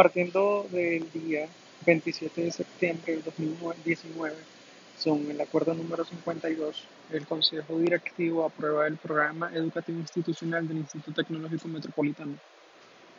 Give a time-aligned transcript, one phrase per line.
[0.00, 1.46] Partiendo del día
[1.84, 4.34] 27 de septiembre de 2019,
[4.98, 11.12] son el acuerdo número 52, el Consejo Directivo aprueba el programa educativo institucional del Instituto
[11.12, 12.32] Tecnológico Metropolitano.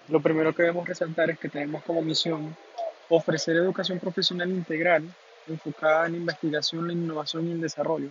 [0.09, 2.57] Lo primero que debemos resaltar es que tenemos como misión
[3.09, 5.03] ofrecer educación profesional integral
[5.47, 8.09] enfocada en investigación, la innovación y el desarrollo,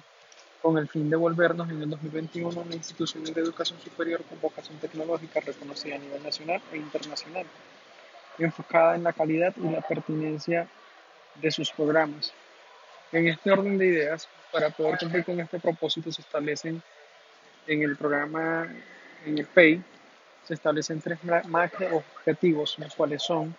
[0.62, 4.78] con el fin de volvernos en el 2021 una institución de educación superior con vocación
[4.78, 7.46] tecnológica reconocida a nivel nacional e internacional
[8.44, 10.68] enfocada en la calidad y la pertinencia
[11.34, 12.32] de sus programas.
[13.12, 16.82] En este orden de ideas, para poder cumplir con este propósito, se establecen
[17.66, 18.68] en el programa,
[19.24, 19.82] en el PEI,
[20.44, 23.54] se establecen tres macro objetivos, los cuales son,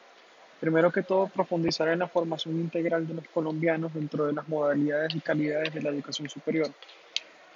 [0.60, 5.16] primero que todo, profundizar en la formación integral de los colombianos dentro de las modalidades
[5.16, 6.70] y calidades de la educación superior,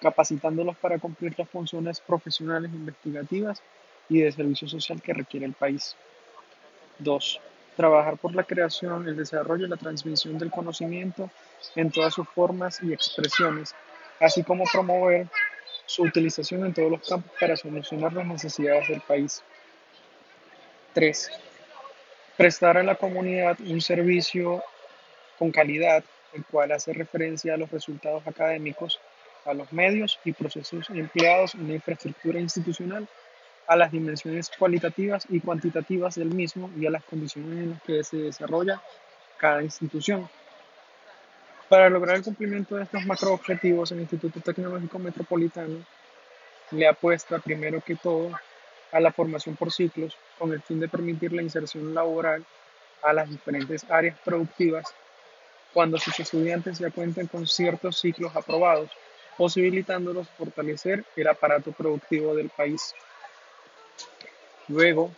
[0.02, 3.62] capacitándolos para cumplir las funciones profesionales, investigativas
[4.08, 5.96] y de servicio social que requiere el país.
[7.00, 7.42] 2.
[7.76, 11.30] Trabajar por la creación, el desarrollo y la transmisión del conocimiento
[11.76, 13.76] en todas sus formas y expresiones,
[14.20, 15.28] así como promover
[15.86, 19.44] su utilización en todos los campos para solucionar las necesidades del país.
[20.94, 21.32] 3.
[22.38, 24.64] Prestar a la comunidad un servicio
[25.38, 29.00] con calidad, el cual hace referencia a los resultados académicos,
[29.46, 33.08] a los medios y procesos empleados en la infraestructura institucional
[33.68, 38.04] a las dimensiones cualitativas y cuantitativas del mismo y a las condiciones en las que
[38.04, 38.82] se desarrolla
[39.38, 40.30] cada institución.
[41.70, 45.80] Para lograr el cumplimiento de estos macroobjetivos, el Instituto Tecnológico Metropolitano
[46.72, 48.32] le apuesta primero que todo
[48.92, 52.46] a la formación por ciclos con el fin de permitir la inserción laboral
[53.02, 54.86] a las diferentes áreas productivas
[55.74, 58.90] cuando sus estudiantes ya cuenten con ciertos ciclos aprobados,
[59.38, 62.94] posibilitándolos fortalecer el aparato productivo del país.
[64.68, 65.12] Luego,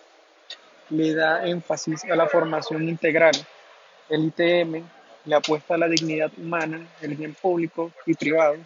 [0.89, 3.33] le da énfasis a la formación integral.
[4.09, 4.83] El ITM
[5.25, 8.57] le apuesta a la dignidad humana, el bien público y privado,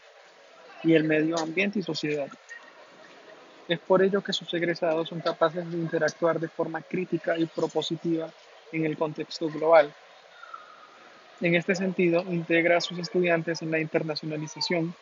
[0.84, 2.28] y el medio ambiente y sociedad.
[3.68, 8.30] Es por ello que sus egresados son capaces de interactuar de forma crítica y propositiva
[8.72, 9.94] en el contexto global.
[11.40, 14.94] En este sentido, integra a sus estudiantes en la internacionalización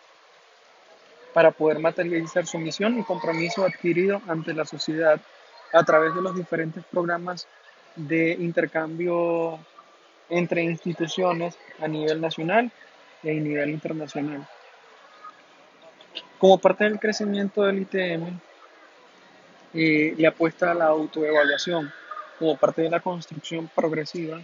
[1.33, 5.19] para poder materializar su misión y compromiso adquirido ante la sociedad
[5.73, 7.47] a través de los diferentes programas
[7.95, 9.59] de intercambio
[10.29, 12.71] entre instituciones a nivel nacional
[13.23, 14.47] y a nivel internacional.
[16.37, 18.39] Como parte del crecimiento del ITM,
[19.73, 21.91] eh, le apuesta a la autoevaluación
[22.39, 24.39] como parte de la construcción progresiva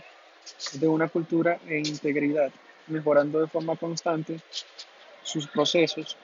[0.74, 2.52] de una cultura e integridad,
[2.88, 4.40] mejorando de forma constante
[5.24, 6.18] sus procesos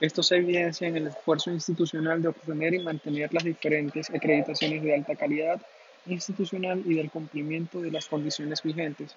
[0.00, 4.94] esto se evidencia en el esfuerzo institucional de obtener y mantener las diferentes acreditaciones de
[4.94, 5.60] alta calidad
[6.06, 9.16] institucional y del cumplimiento de las condiciones vigentes.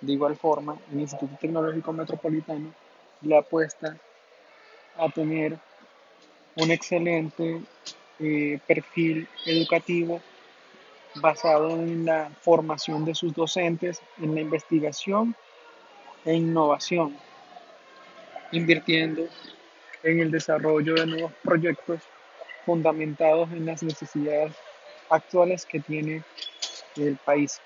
[0.00, 2.74] De igual forma, el Instituto Tecnológico Metropolitano
[3.22, 3.96] le apuesta
[4.96, 5.56] a tener
[6.56, 7.62] un excelente
[8.18, 10.20] eh, perfil educativo
[11.16, 15.34] basado en la formación de sus docentes, en la investigación
[16.24, 17.16] e innovación,
[18.52, 19.28] invirtiendo
[20.04, 22.00] en el desarrollo de nuevos proyectos
[22.64, 24.54] fundamentados en las necesidades
[25.08, 26.22] actuales que tiene
[26.96, 27.60] el país.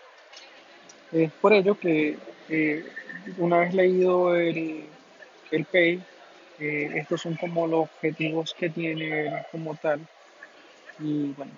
[1.12, 2.18] Es por ello que
[2.48, 2.84] eh,
[3.38, 4.86] una vez leído el,
[5.50, 6.02] el PEI,
[6.58, 10.00] eh, estos son como los objetivos que tiene como tal.
[10.98, 11.52] Y bueno,